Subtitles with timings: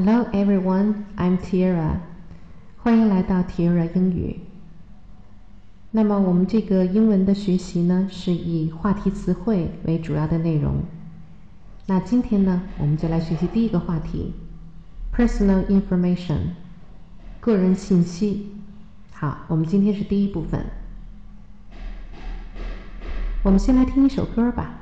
[0.00, 1.96] Hello everyone, I'm Tiara.
[2.76, 4.38] 欢迎来到 Tiara 英语。
[5.90, 10.84] 那么我们这个英文的学习呢，是以话题词汇为主要的内容。
[11.86, 14.34] 那今天呢，我们就来学习第一个话题
[15.12, 16.52] ：personal information，
[17.40, 18.52] 个人信息。
[19.12, 20.64] 好，我们今天是第一部分。
[23.42, 24.78] 我们先来听一首歌吧。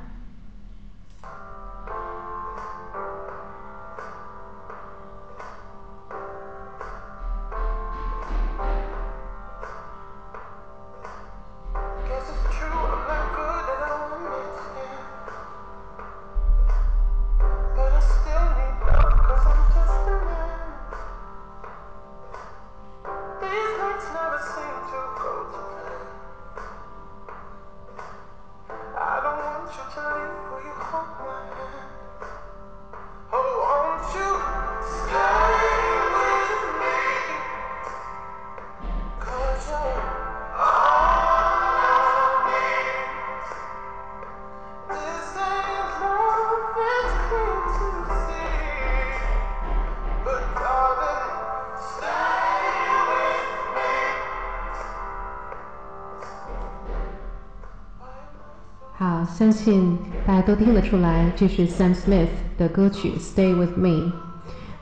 [59.06, 63.88] 好，相信大家都听得出来，这是 Sam Smith 的歌曲《Stay with Me》。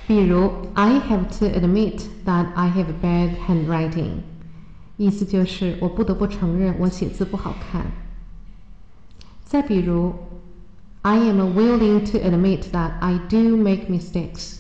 [0.08, 4.22] 比如 I have to admit that I have bad handwriting，
[4.98, 7.86] 意思就是我不得不承认我写字不好看。
[9.46, 10.14] 再比如
[11.04, 14.58] ，I am willing to admit that I do make mistakes。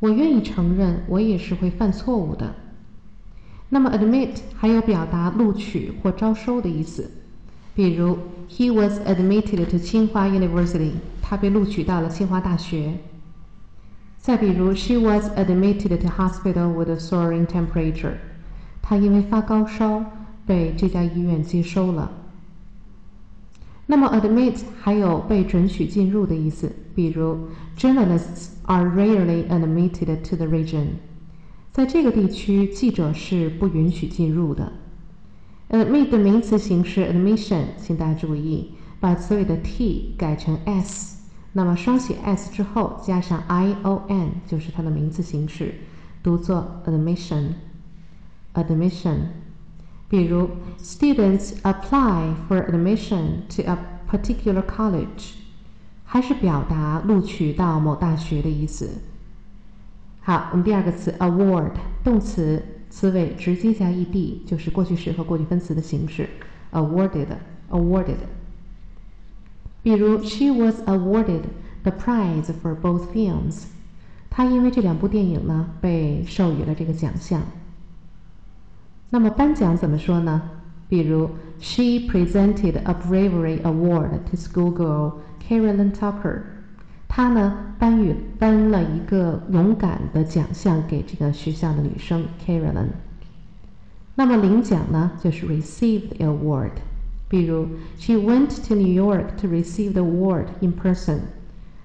[0.00, 2.54] 我愿意承认我也是会犯错误的。
[3.70, 7.10] 那么，admit 还有表达录取或招收的意思。
[7.74, 8.18] 比如
[8.50, 10.92] ，He was admitted to 清华 University。
[11.22, 12.98] 他被录取到了清华大学。
[14.18, 18.16] 再比如，She was admitted to hospital with a soaring temperature。
[18.82, 20.04] 她因为发高烧
[20.46, 22.21] 被这家医院接收了。
[23.86, 30.86] 那么，admit 还有被准许进入的意思，比如，journalists are rarely admitted to the region，
[31.72, 34.72] 在这个地区，记者是不允许进入的。
[35.70, 41.18] admit 的名词形式 admission，请大家注意，把词尾的 t 改成 s，
[41.52, 45.74] 那么双写 s 之后加上 i o n 就是它的名词形式，
[46.22, 49.16] 读作 admission，admission。
[50.12, 55.36] 比如，students apply for admission to a particular college，
[56.04, 58.90] 还是表达录取到某大学的意思。
[60.20, 61.72] 好，我们第二个词 award，
[62.04, 66.28] 动词，词尾直接加 ed，就是过去式和过去分词的形式
[66.72, 68.18] ，awarded，awarded。
[69.82, 71.44] 比如，She was awarded
[71.84, 73.62] the prize for both films，
[74.28, 77.40] 她因为这两部电影呢被授予了这个奖项。
[79.14, 80.40] 那么颁奖怎么说呢？
[80.88, 81.28] 比如
[81.60, 85.12] ，She presented a bravery award to schoolgirl
[85.46, 86.40] Carolyn Tucker。
[87.08, 92.88] 她呢颁予颁了一个勇敢的奖项给这个学校的女生 Carolyn。
[94.14, 96.70] 那么领奖呢就是 receive the award。
[97.28, 97.68] 比如
[97.98, 101.18] ，She went to New York to receive the award in person。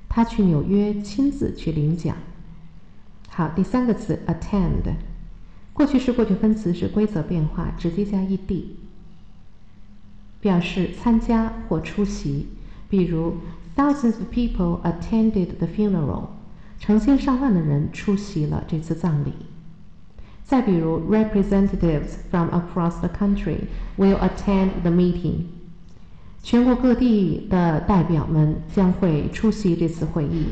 [0.08, 2.16] 她去纽约亲自去领奖。
[3.28, 4.96] 好，第三个词 attend，
[5.78, 8.64] 过去式过去分词是规则变化，直接加 ed，
[10.42, 12.48] 表示参加或出席。
[12.90, 13.36] 比如
[13.76, 16.30] ，Thousands of people attended the funeral。
[16.80, 19.34] 成千上万的人出席了这次葬礼。
[20.44, 23.58] 再比如，representatives from across the country
[24.00, 25.44] will attend the meeting。
[26.42, 30.48] 全国各地的代表们将会出席这次会议。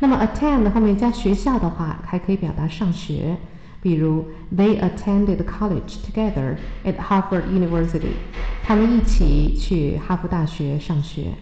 [0.00, 3.36] 那么，attend 后面加学校的话，还可以表达上学。
[3.81, 4.25] 比如，
[4.55, 8.13] They attended college together at Harvard University。
[8.63, 11.33] 他们一起去哈佛大学上学。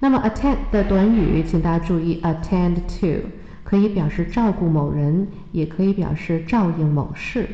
[0.00, 3.28] 那么，attend 的短语，请大家注意，attend to。
[3.64, 7.48] 可以表示照顾某人，也可以表示照应某事。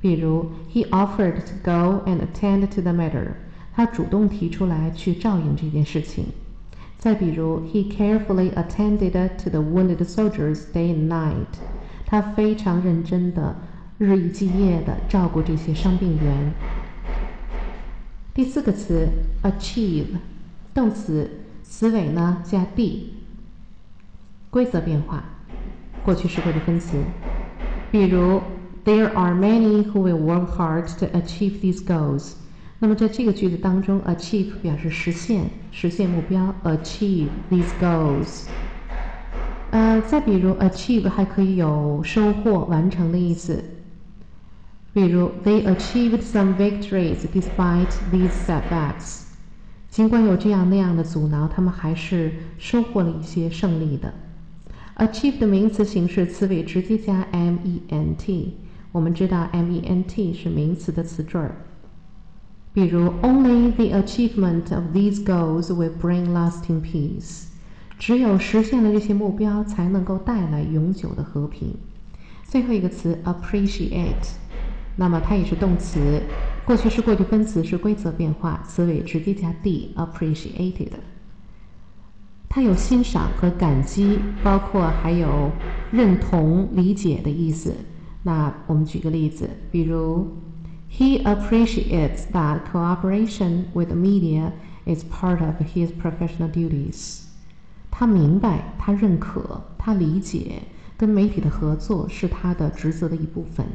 [0.00, 3.28] 比如，He offered to go and attend to the matter。
[3.74, 6.24] 他主动提出来去照应这件事情。
[6.98, 11.58] 再比如，He carefully attended to the wounded soldiers day and night。
[12.05, 13.55] 他非常认真的、
[13.97, 16.53] 日以继夜的照顾这些伤病员。
[18.33, 19.07] 第四个词
[19.43, 20.17] ，achieve，
[20.73, 21.29] 动词，
[21.63, 23.13] 词尾呢加 d，
[24.49, 25.23] 规则变化。
[26.03, 26.97] 过去式过去分词，
[27.91, 28.41] 比如
[28.83, 32.33] There are many who will work hard to achieve these goals。
[32.77, 38.45] 那么在这个句子当中，achieve 表示实现、实现目标，achieve these goals。
[39.75, 43.61] 呃，再比如 achieve 还可以有收获、完成的意思。
[44.93, 49.23] 比如 They achieved some victories despite these setbacks。
[49.89, 54.13] 尽管有这样那样的阻挠，他们还是收获了一些胜利的。
[54.95, 58.51] achieve 的名词形式，词尾直接加 ment。
[58.93, 61.53] 我们知道 ment 是名词的词缀儿。
[62.71, 67.47] 比如，Only the achievement of these goals will bring lasting peace。
[67.97, 71.75] 只有实现了这些目标，才能够带来永久的和平。
[72.43, 74.33] 最后一个词 appreciate，
[74.97, 76.21] 那么它也是动词，
[76.65, 80.91] 过去式过去分词是规则变化，词尾直接加 d，appreciated。
[82.47, 85.51] 它有欣赏和感激，包括还有
[85.91, 87.73] 认同、理解的意思。
[88.23, 90.37] 那我们举个例子，比如
[90.89, 94.51] ，He appreciates that cooperation with the media
[94.85, 97.23] is part of his professional duties。
[97.97, 100.63] 他明白，他认可，他理解，
[100.97, 103.65] 跟媒体的合作是他的职责的一部分。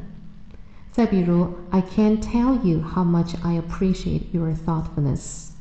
[0.92, 5.52] 再比如，I can't tell you how much I appreciate your thoughtfulness。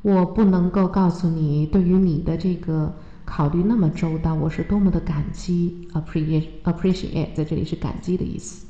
[0.00, 2.94] 我不能够告诉你，对于你的这个
[3.26, 5.86] 考虑那么周到，我是多么的感激。
[5.92, 8.64] appreciate appreciate 在这里是感激的意思。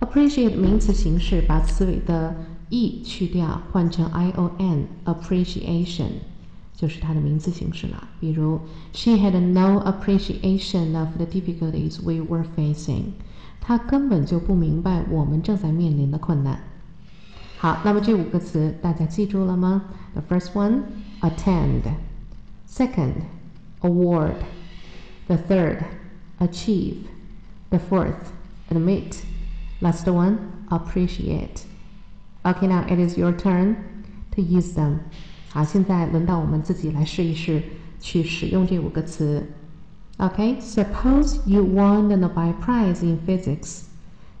[0.00, 2.36] appreciate 名词形式，把词尾的
[2.68, 6.10] e 去掉，换成 i o n appreciation
[6.75, 8.07] 就是它的名词形式了。
[8.19, 8.59] 比如，
[8.93, 13.13] She had no appreciation of the difficulties we were facing。
[13.59, 16.61] 她根本就不明白我们正在面临的困难。
[17.57, 19.83] 好，那么这五个词大家记住了吗？
[20.13, 20.81] The first one,
[21.21, 21.83] attend.
[22.67, 23.13] Second,
[23.81, 24.37] award.
[25.27, 25.83] The third,
[26.39, 26.95] achieve.
[27.69, 28.31] The fourth,
[28.69, 29.17] admit.
[29.79, 30.37] Last one,
[30.69, 31.65] appreciate.
[32.43, 33.75] Okay, now it is your turn
[34.35, 35.01] to use them.
[35.56, 37.62] 好，现在轮到我们自己来试一试
[37.98, 39.42] 去使用这五个词。
[40.18, 43.84] OK，suppose you won the Nobel Prize in physics.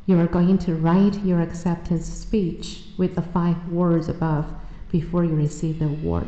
[0.04, 4.44] You are going to write your acceptance speech with the five words above
[4.92, 6.26] before you receive the award.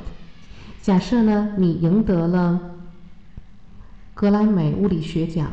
[0.80, 2.58] 假设呢，你赢得了
[4.14, 5.52] 格莱美物理学奖，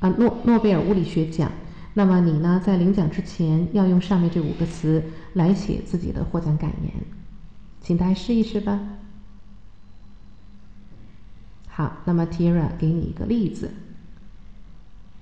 [0.00, 1.50] 啊诺诺贝尔物理学奖，
[1.94, 5.02] 那么你呢，在领奖之前要用上面这五个词
[5.32, 6.92] 来写自己的获奖感言，
[7.85, 8.79] 请大家试一试吧。
[11.67, 13.71] 好，那么 Tira 给你一个例子，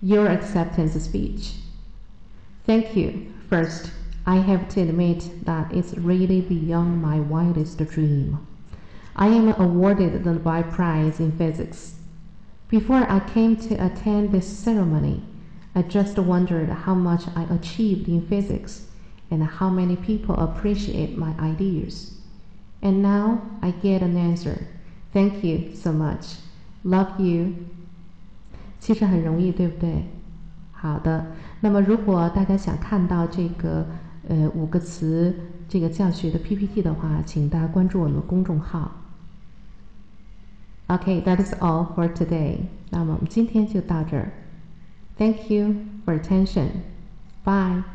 [0.01, 3.31] Your acceptance speech。Thank you.
[3.49, 3.91] First,
[4.25, 8.37] I have to admit that it's really beyond my wildest dream.
[9.13, 11.95] I am awarded the Nobel Prize in Physics.
[12.69, 15.23] Before I came to attend this ceremony,
[15.73, 18.85] I just wondered how much I achieved in physics
[19.31, 22.11] and how many people appreciate my ideas.
[22.83, 24.57] And now I get an answer.
[25.11, 26.37] Thank you so much.
[26.83, 27.53] Love you.
[28.79, 30.05] 其实很容易，对不对？
[30.71, 31.25] 好的，
[31.59, 33.85] 那么如果大家想看到这个
[34.29, 35.35] 呃五个词
[35.67, 38.91] 这个教学的 PPT 的话，请大家关注我们的公众号。
[40.87, 42.59] Okay, that is all for today.
[42.89, 44.31] 那么我们今天就到这儿。
[45.17, 46.69] Thank you for attention.
[47.43, 47.92] Bye.